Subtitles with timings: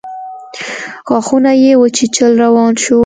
[1.07, 2.99] غاښونه يې وچيچل روان شو.